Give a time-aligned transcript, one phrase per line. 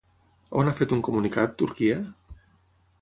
[0.61, 2.01] On ha fet un comunicat, Turquia?